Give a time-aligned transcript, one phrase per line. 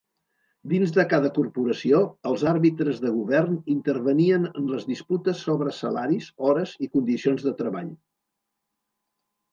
[0.69, 1.99] Dins de cada corporació,
[2.29, 7.93] els àrbitres de govern intervenien en les disputes sobre salaris, hores i condicions de treball.